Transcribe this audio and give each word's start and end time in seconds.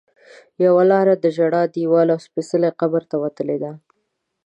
یوه 0.65 0.83
لاره 0.91 1.13
د 1.17 1.25
ژړا 1.35 1.63
دیوال 1.75 2.07
او 2.13 2.19
سپېڅلي 2.25 2.69
قبر 2.79 3.01
ته 3.11 3.15
وتلې 3.23 3.57
ده. 3.63 3.71